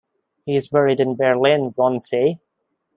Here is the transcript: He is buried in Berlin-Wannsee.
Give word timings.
He 0.45 0.55
is 0.55 0.67
buried 0.67 0.99
in 0.99 1.15
Berlin-Wannsee. 1.15 2.39